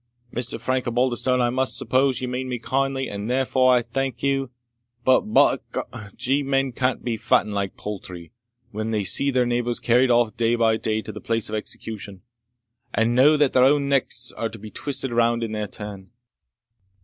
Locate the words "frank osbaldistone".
0.59-1.41